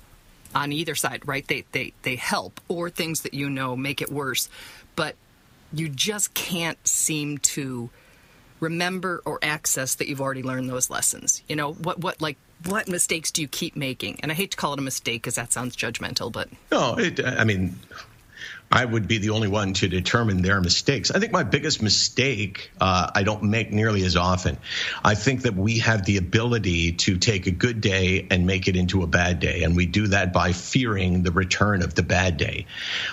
on 0.54 0.72
either 0.72 0.94
side, 0.94 1.26
right? 1.26 1.46
They 1.46 1.64
they 1.72 1.92
they 2.02 2.16
help 2.16 2.60
or 2.68 2.90
things 2.90 3.22
that 3.22 3.34
you 3.34 3.50
know 3.50 3.76
make 3.76 4.00
it 4.00 4.10
worse, 4.10 4.48
but 4.96 5.16
you 5.72 5.88
just 5.88 6.34
can't 6.34 6.78
seem 6.86 7.38
to 7.38 7.90
remember 8.60 9.22
or 9.24 9.38
access 9.42 9.96
that 9.96 10.08
you've 10.08 10.20
already 10.20 10.42
learned 10.42 10.70
those 10.70 10.88
lessons. 10.90 11.42
You 11.48 11.56
know, 11.56 11.72
what 11.72 11.98
what 11.98 12.20
like 12.20 12.36
what 12.66 12.88
mistakes 12.88 13.30
do 13.30 13.42
you 13.42 13.48
keep 13.48 13.76
making? 13.76 14.20
And 14.22 14.30
I 14.30 14.34
hate 14.34 14.52
to 14.52 14.56
call 14.56 14.72
it 14.72 14.78
a 14.78 14.82
mistake 14.82 15.22
because 15.22 15.34
that 15.34 15.52
sounds 15.52 15.76
judgmental, 15.76 16.32
but 16.32 16.48
no, 16.70 16.96
it, 16.98 17.24
I 17.24 17.44
mean, 17.44 17.78
I 18.70 18.84
would 18.84 19.06
be 19.06 19.18
the 19.18 19.30
only 19.30 19.48
one 19.48 19.74
to 19.74 19.88
determine 19.88 20.42
their 20.42 20.60
mistakes. 20.60 21.10
I 21.10 21.20
think 21.20 21.32
my 21.32 21.44
biggest 21.44 21.80
mistake 21.80 22.70
uh, 22.80 23.10
I 23.14 23.22
don't 23.22 23.44
make 23.44 23.70
nearly 23.70 24.04
as 24.04 24.16
often. 24.16 24.58
I 25.04 25.14
think 25.14 25.42
that 25.42 25.54
we 25.54 25.78
have 25.78 26.04
the 26.04 26.16
ability 26.16 26.92
to 26.92 27.18
take 27.18 27.46
a 27.46 27.50
good 27.50 27.80
day 27.80 28.26
and 28.30 28.46
make 28.46 28.66
it 28.66 28.76
into 28.76 29.02
a 29.02 29.06
bad 29.06 29.38
day, 29.38 29.62
and 29.62 29.76
we 29.76 29.86
do 29.86 30.08
that 30.08 30.32
by 30.32 30.52
fearing 30.52 31.22
the 31.22 31.30
return 31.30 31.82
of 31.82 31.94
the 31.94 32.02
bad 32.02 32.36
day. 32.36 32.66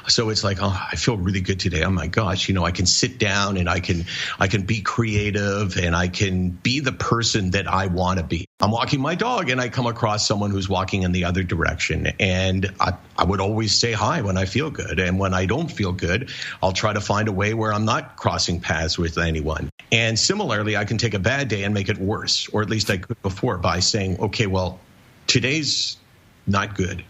So 0.08 0.30
it's 0.30 0.44
like, 0.44 0.58
oh, 0.62 0.88
I 0.92 0.96
feel 0.96 1.18
really 1.18 1.42
good 1.42 1.60
today. 1.60 1.84
Oh 1.84 1.92
my 1.92 2.08
gosh, 2.08 2.48
you 2.48 2.56
know, 2.56 2.66
I 2.66 2.72
can 2.72 2.86
sit 2.86 3.20
down 3.20 3.58
and 3.58 3.70
I 3.70 3.80
can 3.80 4.06
I 4.40 4.48
can 4.48 4.64
be 4.64 4.82
creative 4.82 5.78
and 5.78 5.96
I 5.96 6.08
can 6.08 6.50
be 6.50 6.80
the 6.80 6.92
person 6.92 7.52
that 7.52 7.68
I 7.68 7.88
want 7.88 8.20
to 8.20 8.26
be. 8.26 8.46
I'm 8.60 8.72
walking 8.72 9.02
my 9.02 9.16
dog 9.16 9.50
and 9.50 9.60
I 9.60 9.70
come 9.70 9.88
across 9.88 10.28
someone 10.28 10.52
who's 10.52 10.70
walking 10.70 11.04
in 11.04 11.12
the 11.12 11.26
other 11.26 11.44
direction, 11.44 12.08
and 12.20 12.74
I, 12.80 12.94
I 13.18 13.26
would 13.26 13.42
always 13.42 13.76
say 13.76 13.92
hi 13.92 14.22
when 14.22 14.38
I 14.38 14.46
feel 14.46 14.72
good, 14.72 15.00
and 15.00 15.20
when 15.20 15.34
I 15.34 15.41
don't 15.46 15.72
feel 15.72 15.92
good, 15.92 16.30
I'll 16.62 16.74
try 16.74 16.94
to 16.94 17.02
find 17.02 17.28
a 17.28 17.32
way 17.32 17.54
where 17.54 17.74
I'm 17.74 17.86
not 17.86 18.16
crossing 18.16 18.60
paths 18.60 18.98
with 18.98 19.18
anyone. 19.18 19.70
And 19.92 20.18
similarly, 20.18 20.78
I 20.78 20.86
can 20.86 20.98
take 20.98 21.14
a 21.14 21.20
bad 21.20 21.48
day 21.48 21.64
and 21.64 21.74
make 21.74 21.90
it 21.90 21.98
worse, 21.98 22.48
or 22.50 22.62
at 22.62 22.70
least 22.70 22.90
I 22.90 22.98
could 22.98 23.22
before 23.22 23.58
by 23.58 23.80
saying, 23.80 24.20
okay, 24.20 24.48
well, 24.48 24.80
today's 25.28 25.98
not 26.48 26.76
good. 26.76 27.04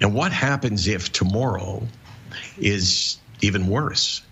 And 0.00 0.14
what 0.14 0.32
happens 0.32 0.86
if 0.86 1.12
tomorrow 1.12 1.86
is 2.58 3.18
even 3.40 3.68
worse? 3.68 4.22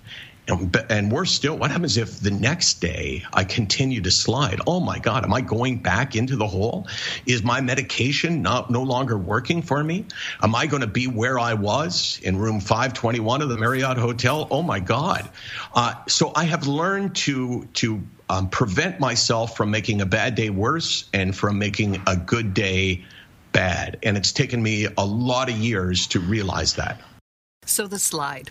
And, 0.48 1.10
worse 1.10 1.32
still, 1.32 1.56
what 1.58 1.72
happens 1.72 1.96
if 1.96 2.20
the 2.20 2.30
next 2.30 2.74
day 2.80 3.24
I 3.32 3.42
continue 3.42 4.00
to 4.02 4.10
slide? 4.12 4.60
Oh 4.66 4.78
my 4.78 5.00
God, 5.00 5.24
am 5.24 5.34
I 5.34 5.40
going 5.40 5.78
back 5.78 6.14
into 6.14 6.36
the 6.36 6.46
hole? 6.46 6.86
Is 7.26 7.42
my 7.42 7.60
medication 7.60 8.42
not 8.42 8.70
no 8.70 8.82
longer 8.82 9.18
working 9.18 9.62
for 9.62 9.82
me? 9.82 10.04
Am 10.40 10.54
I 10.54 10.66
going 10.66 10.82
to 10.82 10.86
be 10.86 11.08
where 11.08 11.38
I 11.38 11.54
was 11.54 12.20
in 12.22 12.36
room 12.36 12.60
521 12.60 13.42
of 13.42 13.48
the 13.48 13.58
Marriott 13.58 13.98
Hotel? 13.98 14.46
Oh 14.50 14.62
my 14.62 14.78
God. 14.78 15.28
Uh, 15.74 15.94
so 16.06 16.30
I 16.34 16.44
have 16.44 16.66
learned 16.68 17.16
to 17.16 17.64
to 17.74 18.02
um, 18.28 18.48
prevent 18.48 19.00
myself 19.00 19.56
from 19.56 19.70
making 19.70 20.00
a 20.00 20.06
bad 20.06 20.36
day 20.36 20.50
worse 20.50 21.08
and 21.12 21.34
from 21.34 21.58
making 21.58 22.02
a 22.06 22.16
good 22.16 22.54
day 22.54 23.04
bad. 23.52 23.98
And 24.02 24.16
it's 24.16 24.32
taken 24.32 24.62
me 24.62 24.86
a 24.96 25.04
lot 25.04 25.48
of 25.48 25.56
years 25.56 26.08
to 26.08 26.20
realize 26.20 26.74
that. 26.74 27.00
So 27.64 27.86
the 27.88 27.98
slide. 27.98 28.50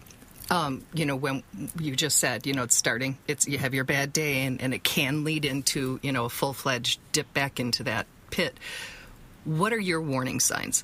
Um, 0.49 0.85
you 0.93 1.05
know, 1.05 1.15
when 1.15 1.43
you 1.79 1.95
just 1.95 2.19
said, 2.19 2.45
you 2.45 2.53
know, 2.53 2.63
it's 2.63 2.75
starting, 2.75 3.17
it's 3.27 3.47
you 3.47 3.57
have 3.57 3.73
your 3.73 3.83
bad 3.83 4.13
day, 4.13 4.45
and, 4.45 4.61
and 4.61 4.73
it 4.73 4.83
can 4.83 5.23
lead 5.23 5.43
into, 5.43 5.99
you 6.03 6.11
know, 6.11 6.25
a 6.25 6.29
full 6.29 6.53
fledged 6.53 6.99
dip 7.11 7.33
back 7.33 7.59
into 7.59 7.83
that 7.83 8.05
pit. 8.29 8.59
What 9.43 9.73
are 9.73 9.79
your 9.79 10.01
warning 10.01 10.39
signs? 10.39 10.83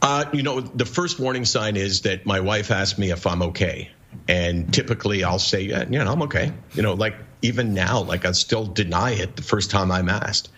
Uh, 0.00 0.24
you 0.32 0.42
know, 0.42 0.60
the 0.60 0.84
first 0.84 1.18
warning 1.18 1.44
sign 1.44 1.76
is 1.76 2.02
that 2.02 2.24
my 2.24 2.40
wife 2.40 2.70
asks 2.70 2.98
me 2.98 3.10
if 3.10 3.26
I'm 3.26 3.42
okay. 3.42 3.90
And 4.28 4.72
typically 4.72 5.24
I'll 5.24 5.38
say, 5.38 5.62
yeah, 5.62 5.84
you 5.88 5.98
know, 5.98 6.12
I'm 6.12 6.22
okay. 6.22 6.52
You 6.74 6.82
know, 6.82 6.94
like 6.94 7.14
even 7.42 7.74
now, 7.74 8.02
like 8.02 8.24
I 8.24 8.32
still 8.32 8.66
deny 8.66 9.12
it 9.12 9.36
the 9.36 9.42
first 9.42 9.70
time 9.70 9.90
I'm 9.90 10.08
asked. 10.08 10.50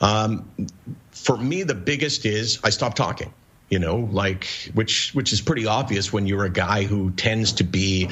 Um, 0.00 0.48
for 1.10 1.36
me, 1.36 1.62
the 1.64 1.74
biggest 1.74 2.24
is 2.24 2.60
I 2.64 2.70
stop 2.70 2.94
talking 2.94 3.32
you 3.70 3.78
know, 3.78 4.08
like 4.12 4.46
which 4.74 5.12
which 5.14 5.32
is 5.32 5.40
pretty 5.40 5.66
obvious 5.66 6.12
when 6.12 6.26
you're 6.26 6.44
a 6.44 6.50
guy 6.50 6.82
who 6.82 7.12
tends 7.12 7.52
to 7.52 7.64
be, 7.64 8.10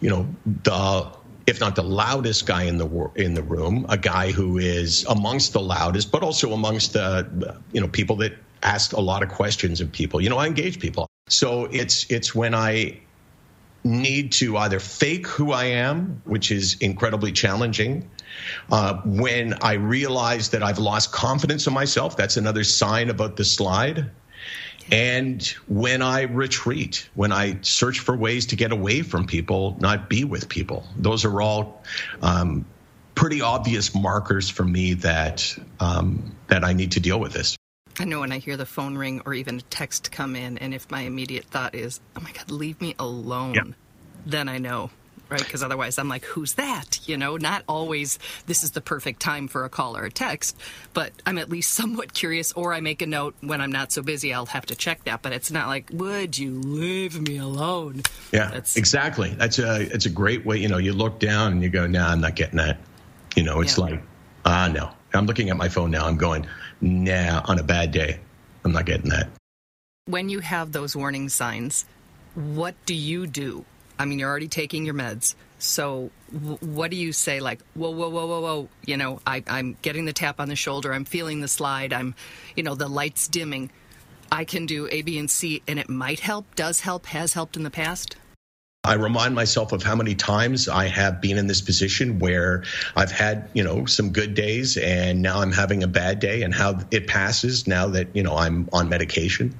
you 0.00 0.08
know, 0.08 0.26
the 0.62 1.10
if 1.46 1.60
not 1.60 1.76
the 1.76 1.82
loudest 1.82 2.46
guy 2.46 2.64
in 2.64 2.78
the 2.78 3.10
in 3.16 3.34
the 3.34 3.42
room, 3.42 3.84
a 3.88 3.98
guy 3.98 4.30
who 4.30 4.58
is 4.58 5.04
amongst 5.08 5.52
the 5.52 5.60
loudest, 5.60 6.10
but 6.10 6.22
also 6.22 6.52
amongst 6.52 6.92
the 6.92 7.56
you 7.72 7.80
know 7.80 7.88
people 7.88 8.16
that 8.16 8.38
ask 8.62 8.92
a 8.92 9.00
lot 9.00 9.22
of 9.22 9.28
questions 9.28 9.80
of 9.80 9.90
people. 9.92 10.20
You 10.20 10.30
know, 10.30 10.38
I 10.38 10.46
engage 10.46 10.80
people. 10.80 11.08
So 11.28 11.66
it's 11.66 12.08
it's 12.10 12.34
when 12.34 12.54
I 12.54 13.00
need 13.82 14.32
to 14.32 14.56
either 14.56 14.80
fake 14.80 15.26
who 15.26 15.52
I 15.52 15.64
am, 15.64 16.20
which 16.24 16.50
is 16.50 16.76
incredibly 16.80 17.32
challenging. 17.32 18.08
Uh, 18.70 19.00
when 19.04 19.54
I 19.62 19.74
realize 19.74 20.50
that 20.50 20.62
I've 20.62 20.78
lost 20.78 21.12
confidence 21.12 21.66
in 21.66 21.72
myself, 21.72 22.16
that's 22.16 22.36
another 22.36 22.64
sign 22.64 23.10
about 23.10 23.36
the 23.36 23.44
slide. 23.44 24.10
And 24.90 25.42
when 25.66 26.02
I 26.02 26.22
retreat, 26.22 27.08
when 27.14 27.32
I 27.32 27.58
search 27.62 28.00
for 28.00 28.16
ways 28.16 28.46
to 28.46 28.56
get 28.56 28.72
away 28.72 29.02
from 29.02 29.26
people, 29.26 29.76
not 29.80 30.08
be 30.08 30.24
with 30.24 30.48
people, 30.48 30.86
those 30.96 31.24
are 31.24 31.40
all 31.40 31.84
um, 32.22 32.64
pretty 33.14 33.40
obvious 33.40 33.94
markers 33.94 34.48
for 34.48 34.64
me 34.64 34.94
that 34.94 35.56
um, 35.80 36.36
that 36.48 36.64
I 36.64 36.72
need 36.72 36.92
to 36.92 37.00
deal 37.00 37.18
with 37.18 37.32
this. 37.32 37.56
I 37.98 38.04
know 38.04 38.20
when 38.20 38.30
I 38.30 38.38
hear 38.38 38.56
the 38.56 38.66
phone 38.66 38.96
ring 38.96 39.22
or 39.24 39.34
even 39.34 39.58
a 39.58 39.62
text 39.62 40.12
come 40.12 40.36
in, 40.36 40.58
and 40.58 40.74
if 40.74 40.90
my 40.90 41.00
immediate 41.00 41.46
thought 41.46 41.74
is, 41.74 42.00
"Oh 42.14 42.20
my 42.20 42.30
God, 42.30 42.50
leave 42.50 42.80
me 42.80 42.94
alone," 42.98 43.74
then 44.24 44.48
I 44.48 44.58
know 44.58 44.90
right? 45.28 45.42
Because 45.42 45.62
otherwise, 45.62 45.98
I'm 45.98 46.08
like, 46.08 46.24
who's 46.24 46.54
that? 46.54 47.00
You 47.08 47.16
know, 47.16 47.36
not 47.36 47.64
always 47.68 48.18
this 48.46 48.62
is 48.62 48.72
the 48.72 48.80
perfect 48.80 49.20
time 49.20 49.48
for 49.48 49.64
a 49.64 49.68
call 49.68 49.96
or 49.96 50.04
a 50.04 50.10
text, 50.10 50.56
but 50.94 51.12
I'm 51.24 51.38
at 51.38 51.48
least 51.48 51.72
somewhat 51.74 52.12
curious, 52.12 52.52
or 52.52 52.72
I 52.72 52.80
make 52.80 53.02
a 53.02 53.06
note 53.06 53.34
when 53.40 53.60
I'm 53.60 53.72
not 53.72 53.92
so 53.92 54.02
busy, 54.02 54.32
I'll 54.32 54.46
have 54.46 54.66
to 54.66 54.74
check 54.74 55.04
that. 55.04 55.22
But 55.22 55.32
it's 55.32 55.50
not 55.50 55.68
like, 55.68 55.90
would 55.92 56.38
you 56.38 56.60
leave 56.60 57.20
me 57.20 57.38
alone? 57.38 58.02
Yeah, 58.32 58.50
That's, 58.50 58.76
exactly. 58.76 59.30
That's 59.30 59.58
a 59.58 59.80
it's 59.80 60.06
a 60.06 60.10
great 60.10 60.44
way. 60.44 60.58
You 60.58 60.68
know, 60.68 60.78
you 60.78 60.92
look 60.92 61.18
down 61.18 61.52
and 61.52 61.62
you 61.62 61.70
go, 61.70 61.86
nah, 61.86 62.08
I'm 62.08 62.20
not 62.20 62.36
getting 62.36 62.58
that. 62.58 62.78
You 63.34 63.42
know, 63.42 63.60
it's 63.60 63.78
yeah. 63.78 63.84
like, 63.84 64.02
ah, 64.44 64.68
no. 64.68 64.90
I'm 65.14 65.26
looking 65.26 65.50
at 65.50 65.56
my 65.56 65.68
phone 65.68 65.90
now. 65.90 66.06
I'm 66.06 66.16
going, 66.16 66.46
nah, 66.80 67.42
on 67.46 67.58
a 67.58 67.62
bad 67.62 67.92
day, 67.92 68.20
I'm 68.64 68.72
not 68.72 68.86
getting 68.86 69.10
that. 69.10 69.28
When 70.06 70.28
you 70.28 70.40
have 70.40 70.72
those 70.72 70.94
warning 70.94 71.28
signs, 71.28 71.84
what 72.34 72.74
do 72.86 72.94
you 72.94 73.26
do? 73.26 73.64
I 73.98 74.04
mean, 74.04 74.18
you're 74.18 74.28
already 74.28 74.48
taking 74.48 74.84
your 74.84 74.94
meds. 74.94 75.34
So, 75.58 76.10
w- 76.32 76.58
what 76.60 76.90
do 76.90 76.96
you 76.96 77.12
say? 77.12 77.40
Like, 77.40 77.60
whoa, 77.74 77.90
whoa, 77.90 78.10
whoa, 78.10 78.26
whoa, 78.26 78.40
whoa. 78.40 78.68
You 78.84 78.96
know, 78.96 79.20
I, 79.26 79.42
I'm 79.46 79.76
getting 79.82 80.04
the 80.04 80.12
tap 80.12 80.38
on 80.38 80.48
the 80.48 80.56
shoulder. 80.56 80.92
I'm 80.92 81.04
feeling 81.04 81.40
the 81.40 81.48
slide. 81.48 81.92
I'm, 81.92 82.14
you 82.54 82.62
know, 82.62 82.74
the 82.74 82.88
lights 82.88 83.28
dimming. 83.28 83.70
I 84.30 84.44
can 84.44 84.66
do 84.66 84.88
A, 84.90 85.02
B, 85.02 85.18
and 85.18 85.30
C, 85.30 85.62
and 85.66 85.78
it 85.78 85.88
might 85.88 86.20
help, 86.20 86.54
does 86.56 86.80
help, 86.80 87.06
has 87.06 87.32
helped 87.32 87.56
in 87.56 87.62
the 87.62 87.70
past. 87.70 88.16
I 88.86 88.94
remind 88.94 89.34
myself 89.34 89.72
of 89.72 89.82
how 89.82 89.96
many 89.96 90.14
times 90.14 90.68
I 90.68 90.86
have 90.86 91.20
been 91.20 91.38
in 91.38 91.48
this 91.48 91.60
position 91.60 92.20
where 92.20 92.62
I've 92.94 93.10
had, 93.10 93.50
you 93.52 93.64
know, 93.64 93.86
some 93.86 94.12
good 94.12 94.34
days 94.34 94.76
and 94.76 95.22
now 95.22 95.40
I'm 95.40 95.50
having 95.50 95.82
a 95.82 95.88
bad 95.88 96.20
day 96.20 96.42
and 96.42 96.54
how 96.54 96.78
it 96.92 97.08
passes 97.08 97.66
now 97.66 97.88
that, 97.88 98.14
you 98.14 98.22
know, 98.22 98.36
I'm 98.36 98.68
on 98.72 98.88
medication. 98.88 99.56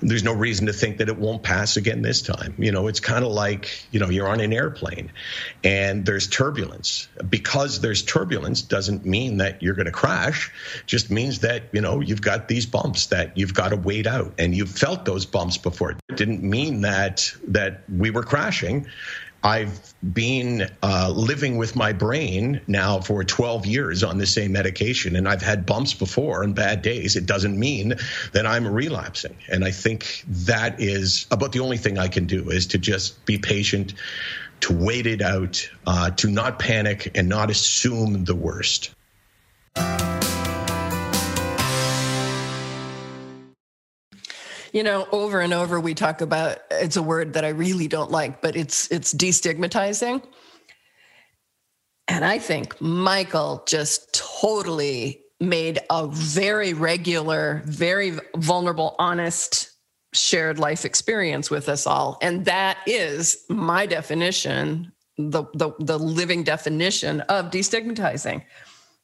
There's 0.00 0.24
no 0.24 0.32
reason 0.32 0.66
to 0.66 0.72
think 0.72 0.98
that 0.98 1.08
it 1.08 1.16
won't 1.16 1.44
pass 1.44 1.76
again 1.76 2.02
this 2.02 2.20
time. 2.20 2.56
You 2.58 2.72
know, 2.72 2.88
it's 2.88 2.98
kind 2.98 3.24
of 3.24 3.30
like, 3.30 3.86
you 3.92 4.00
know, 4.00 4.08
you're 4.08 4.26
on 4.26 4.40
an 4.40 4.52
airplane 4.52 5.12
and 5.62 6.04
there's 6.04 6.26
turbulence. 6.26 7.06
Because 7.30 7.80
there's 7.80 8.02
turbulence 8.02 8.62
doesn't 8.62 9.06
mean 9.06 9.36
that 9.36 9.62
you're 9.62 9.74
going 9.74 9.86
to 9.86 9.92
crash, 9.92 10.50
just 10.84 11.12
means 11.12 11.40
that, 11.40 11.62
you 11.70 11.80
know, 11.80 12.00
you've 12.00 12.22
got 12.22 12.48
these 12.48 12.66
bumps 12.66 13.06
that 13.06 13.38
you've 13.38 13.54
got 13.54 13.68
to 13.68 13.76
wait 13.76 14.08
out 14.08 14.34
and 14.38 14.52
you've 14.52 14.70
felt 14.70 15.04
those 15.04 15.26
bumps 15.26 15.58
before. 15.58 15.92
It 15.92 16.16
didn't 16.16 16.42
mean 16.42 16.80
that 16.80 17.32
that 17.46 17.84
we 17.88 18.10
were 18.10 18.24
crashing 18.24 18.63
I've 19.44 19.94
been 20.14 20.70
uh, 20.82 21.12
living 21.14 21.58
with 21.58 21.76
my 21.76 21.92
brain 21.92 22.62
now 22.66 23.00
for 23.00 23.22
12 23.22 23.66
years 23.66 24.02
on 24.02 24.16
the 24.16 24.26
same 24.26 24.52
medication, 24.52 25.16
and 25.16 25.28
I've 25.28 25.42
had 25.42 25.66
bumps 25.66 25.92
before 25.92 26.42
and 26.42 26.54
bad 26.54 26.80
days. 26.80 27.14
It 27.14 27.26
doesn't 27.26 27.58
mean 27.58 27.94
that 28.32 28.46
I'm 28.46 28.66
relapsing. 28.66 29.36
And 29.50 29.62
I 29.62 29.70
think 29.70 30.24
that 30.26 30.80
is 30.80 31.26
about 31.30 31.52
the 31.52 31.60
only 31.60 31.76
thing 31.76 31.98
I 31.98 32.08
can 32.08 32.24
do 32.24 32.48
is 32.48 32.66
to 32.68 32.78
just 32.78 33.22
be 33.26 33.36
patient, 33.36 33.92
to 34.60 34.74
wait 34.74 35.06
it 35.06 35.20
out, 35.20 35.68
uh, 35.86 36.10
to 36.12 36.30
not 36.30 36.58
panic, 36.58 37.10
and 37.14 37.28
not 37.28 37.50
assume 37.50 38.24
the 38.24 38.34
worst. 38.34 38.94
You 44.74 44.82
know, 44.82 45.06
over 45.12 45.40
and 45.40 45.54
over 45.54 45.78
we 45.78 45.94
talk 45.94 46.20
about 46.20 46.58
it's 46.68 46.96
a 46.96 47.02
word 47.02 47.34
that 47.34 47.44
I 47.44 47.50
really 47.50 47.86
don't 47.86 48.10
like, 48.10 48.42
but 48.42 48.56
it's 48.56 48.90
it's 48.90 49.14
destigmatizing. 49.14 50.20
And 52.08 52.24
I 52.24 52.40
think 52.40 52.80
Michael 52.80 53.62
just 53.68 54.12
totally 54.12 55.22
made 55.38 55.78
a 55.90 56.08
very 56.08 56.74
regular, 56.74 57.62
very 57.66 58.18
vulnerable, 58.36 58.96
honest 58.98 59.70
shared 60.12 60.58
life 60.58 60.84
experience 60.84 61.50
with 61.50 61.68
us 61.68 61.86
all. 61.86 62.18
And 62.20 62.44
that 62.46 62.78
is 62.84 63.44
my 63.48 63.86
definition, 63.86 64.90
the 65.16 65.44
the, 65.54 65.70
the 65.78 66.00
living 66.00 66.42
definition 66.42 67.20
of 67.22 67.52
destigmatizing 67.52 68.42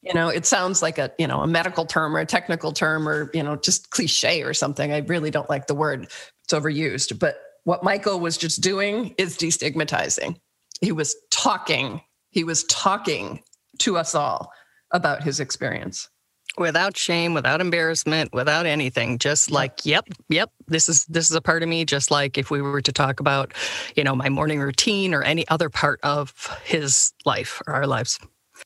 you 0.01 0.13
know 0.13 0.29
it 0.29 0.45
sounds 0.45 0.81
like 0.81 0.97
a 0.97 1.11
you 1.17 1.27
know 1.27 1.41
a 1.41 1.47
medical 1.47 1.85
term 1.85 2.15
or 2.15 2.19
a 2.19 2.25
technical 2.25 2.71
term 2.71 3.07
or 3.07 3.29
you 3.33 3.43
know 3.43 3.55
just 3.55 3.89
cliche 3.91 4.43
or 4.43 4.53
something. 4.53 4.91
I 4.91 4.99
really 4.99 5.31
don't 5.31 5.49
like 5.49 5.67
the 5.67 5.75
word. 5.75 6.03
It's 6.03 6.53
overused. 6.53 7.17
But 7.19 7.37
what 7.63 7.83
michael 7.83 8.19
was 8.19 8.37
just 8.37 8.61
doing 8.61 9.13
is 9.17 9.37
destigmatizing. 9.37 10.37
He 10.81 10.91
was 10.91 11.15
talking 11.31 12.01
he 12.31 12.43
was 12.43 12.63
talking 12.65 13.43
to 13.79 13.97
us 13.97 14.15
all 14.15 14.51
about 14.91 15.23
his 15.23 15.39
experience. 15.39 16.09
Without 16.57 16.97
shame 16.97 17.33
without 17.33 17.61
embarrassment 17.61 18.33
without 18.33 18.65
anything. 18.65 19.19
Just 19.19 19.51
like 19.51 19.85
yep 19.85 20.07
yep 20.29 20.51
this 20.67 20.89
is 20.89 21.05
this 21.05 21.29
is 21.29 21.35
a 21.35 21.41
part 21.41 21.61
of 21.61 21.69
me. 21.69 21.85
Just 21.85 22.09
like 22.09 22.39
if 22.39 22.49
we 22.49 22.61
were 22.61 22.81
to 22.81 22.91
talk 22.91 23.19
about 23.19 23.53
you 23.95 24.03
know 24.03 24.15
my 24.15 24.29
morning 24.29 24.59
routine 24.59 25.13
or 25.13 25.21
any 25.21 25.47
other 25.49 25.69
part 25.69 25.99
of 26.01 26.33
his 26.65 27.13
life 27.23 27.61
or 27.67 27.75
our 27.75 27.85
lives 27.85 28.19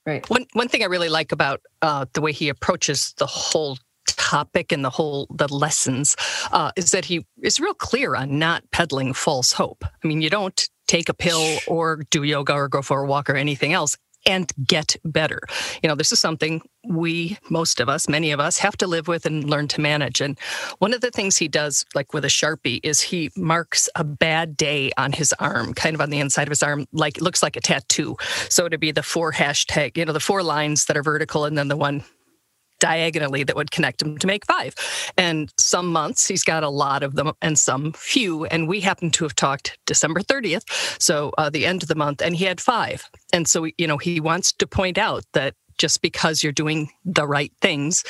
Right. 0.04 0.28
One 0.30 0.46
one 0.52 0.68
thing 0.68 0.82
I 0.82 0.86
really 0.86 1.08
like 1.08 1.32
about 1.32 1.60
uh, 1.82 2.06
the 2.12 2.20
way 2.20 2.32
he 2.32 2.48
approaches 2.48 3.14
the 3.18 3.26
whole 3.26 3.78
topic 4.06 4.72
and 4.72 4.84
the 4.84 4.90
whole 4.90 5.26
the 5.30 5.52
lessons 5.52 6.16
uh, 6.52 6.72
is 6.76 6.90
that 6.90 7.04
he 7.04 7.26
is 7.42 7.60
real 7.60 7.74
clear 7.74 8.14
on 8.14 8.38
not 8.38 8.62
peddling 8.70 9.12
false 9.12 9.52
hope. 9.52 9.84
I 9.84 10.06
mean, 10.06 10.20
you 10.20 10.30
don't 10.30 10.68
take 10.86 11.08
a 11.08 11.14
pill 11.14 11.58
or 11.66 12.04
do 12.10 12.22
yoga 12.22 12.54
or 12.54 12.68
go 12.68 12.82
for 12.82 13.02
a 13.02 13.06
walk 13.06 13.28
or 13.28 13.36
anything 13.36 13.72
else 13.72 13.96
and 14.26 14.52
get 14.66 14.96
better. 15.04 15.40
You 15.82 15.88
know, 15.88 15.94
this 15.94 16.12
is 16.12 16.20
something 16.20 16.62
we, 16.88 17.38
most 17.50 17.80
of 17.80 17.88
us, 17.88 18.08
many 18.08 18.30
of 18.30 18.40
us, 18.40 18.58
have 18.58 18.76
to 18.78 18.86
live 18.86 19.08
with 19.08 19.26
and 19.26 19.48
learn 19.48 19.68
to 19.68 19.80
manage. 19.80 20.20
And 20.20 20.38
one 20.78 20.94
of 20.94 21.00
the 21.00 21.10
things 21.10 21.36
he 21.36 21.48
does, 21.48 21.84
like 21.94 22.12
with 22.12 22.24
a 22.24 22.28
Sharpie, 22.28 22.80
is 22.82 23.00
he 23.00 23.30
marks 23.36 23.88
a 23.94 24.04
bad 24.04 24.56
day 24.56 24.92
on 24.96 25.12
his 25.12 25.32
arm, 25.38 25.74
kind 25.74 25.94
of 25.94 26.00
on 26.00 26.10
the 26.10 26.20
inside 26.20 26.48
of 26.48 26.50
his 26.50 26.62
arm, 26.62 26.86
like 26.92 27.18
it 27.18 27.22
looks 27.22 27.42
like 27.42 27.56
a 27.56 27.60
tattoo. 27.60 28.16
So 28.48 28.68
to 28.68 28.78
be 28.78 28.92
the 28.92 29.02
four 29.02 29.32
hashtag, 29.32 29.96
you 29.96 30.04
know, 30.04 30.12
the 30.12 30.20
four 30.20 30.42
lines 30.42 30.86
that 30.86 30.96
are 30.96 31.02
vertical 31.02 31.44
and 31.44 31.56
then 31.56 31.68
the 31.68 31.76
one 31.76 32.04
diagonally 32.78 33.44
that 33.44 33.56
would 33.56 33.70
connect 33.70 33.98
them 33.98 34.18
to 34.18 34.26
make 34.26 34.46
five. 34.46 34.74
And 35.16 35.52
some 35.58 35.86
months 35.86 36.26
he's 36.26 36.44
got 36.44 36.62
a 36.62 36.68
lot 36.68 37.02
of 37.02 37.14
them 37.14 37.32
and 37.42 37.58
some 37.58 37.92
few. 37.92 38.44
And 38.46 38.68
we 38.68 38.80
happen 38.80 39.10
to 39.12 39.24
have 39.24 39.34
talked 39.34 39.78
December 39.86 40.20
30th, 40.20 41.00
so 41.00 41.32
uh, 41.38 41.50
the 41.50 41.66
end 41.66 41.82
of 41.82 41.88
the 41.88 41.94
month, 41.94 42.22
and 42.22 42.36
he 42.36 42.44
had 42.44 42.60
five. 42.60 43.08
And 43.32 43.48
so, 43.48 43.68
you 43.78 43.86
know, 43.86 43.98
he 43.98 44.20
wants 44.20 44.52
to 44.54 44.66
point 44.66 44.98
out 44.98 45.24
that 45.32 45.54
just 45.78 46.00
because 46.02 46.42
you're 46.42 46.52
doing 46.52 46.90
the 47.04 47.26
right 47.26 47.52
things 47.60 48.04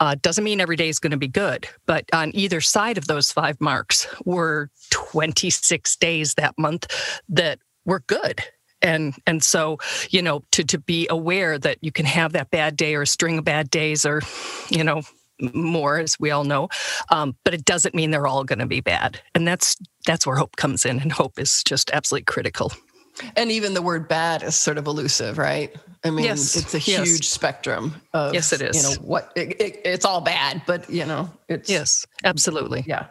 uh, 0.00 0.16
doesn't 0.20 0.44
mean 0.44 0.60
every 0.60 0.76
day 0.76 0.88
is 0.88 0.98
going 0.98 1.12
to 1.12 1.16
be 1.16 1.28
good. 1.28 1.68
But 1.86 2.06
on 2.12 2.34
either 2.34 2.60
side 2.60 2.98
of 2.98 3.06
those 3.06 3.30
five 3.30 3.60
marks 3.60 4.06
were 4.24 4.70
26 4.90 5.96
days 5.96 6.34
that 6.34 6.58
month 6.58 6.86
that 7.28 7.58
were 7.84 8.00
good 8.06 8.42
and 8.82 9.14
and 9.26 9.42
so 9.42 9.78
you 10.10 10.22
know 10.22 10.42
to 10.52 10.64
to 10.64 10.78
be 10.78 11.06
aware 11.08 11.58
that 11.58 11.78
you 11.80 11.92
can 11.92 12.06
have 12.06 12.32
that 12.32 12.50
bad 12.50 12.76
day 12.76 12.94
or 12.94 13.02
a 13.02 13.06
string 13.06 13.38
of 13.38 13.44
bad 13.44 13.70
days 13.70 14.04
or 14.04 14.22
you 14.70 14.84
know 14.84 15.02
more 15.54 15.98
as 15.98 16.18
we 16.20 16.30
all 16.30 16.44
know 16.44 16.68
um, 17.10 17.36
but 17.44 17.54
it 17.54 17.64
doesn't 17.64 17.94
mean 17.94 18.10
they're 18.10 18.26
all 18.26 18.44
going 18.44 18.58
to 18.58 18.66
be 18.66 18.80
bad. 18.80 19.20
And 19.34 19.46
that's 19.46 19.76
that's 20.06 20.26
where 20.26 20.36
hope 20.36 20.56
comes 20.56 20.84
in 20.84 21.00
and 21.00 21.12
hope 21.12 21.38
is 21.38 21.62
just 21.62 21.90
absolutely 21.92 22.24
critical. 22.24 22.72
And 23.36 23.50
even 23.50 23.74
the 23.74 23.82
word 23.82 24.08
bad 24.08 24.42
is 24.42 24.56
sort 24.56 24.78
of 24.78 24.86
elusive 24.86 25.38
right? 25.38 25.74
I 26.04 26.10
mean 26.10 26.24
yes. 26.24 26.56
it's 26.56 26.74
a 26.74 26.78
huge 26.78 27.08
yes. 27.08 27.26
spectrum 27.28 27.94
of 28.12 28.34
yes 28.34 28.52
it 28.52 28.62
is. 28.62 28.76
you 28.76 28.82
know 28.82 29.02
what 29.02 29.32
it, 29.36 29.60
it, 29.60 29.80
it's 29.84 30.04
all 30.04 30.20
bad 30.20 30.62
but 30.66 30.88
you 30.90 31.04
know 31.04 31.30
it's 31.48 31.70
yes 31.70 32.06
absolutely. 32.24 32.84
Yeah 32.86 33.06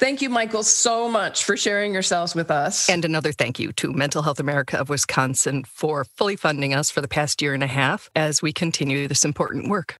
Thank 0.00 0.22
you, 0.22 0.30
Michael, 0.30 0.62
so 0.62 1.10
much 1.10 1.44
for 1.44 1.58
sharing 1.58 1.92
yourselves 1.92 2.34
with 2.34 2.50
us. 2.50 2.88
And 2.88 3.04
another 3.04 3.32
thank 3.32 3.58
you 3.58 3.70
to 3.72 3.92
Mental 3.92 4.22
Health 4.22 4.40
America 4.40 4.78
of 4.78 4.88
Wisconsin 4.88 5.62
for 5.64 6.06
fully 6.06 6.36
funding 6.36 6.72
us 6.72 6.90
for 6.90 7.02
the 7.02 7.06
past 7.06 7.42
year 7.42 7.52
and 7.52 7.62
a 7.62 7.66
half 7.66 8.08
as 8.16 8.40
we 8.40 8.50
continue 8.50 9.06
this 9.08 9.26
important 9.26 9.68
work. 9.68 9.99